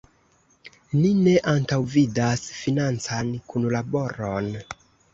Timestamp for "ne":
1.27-1.35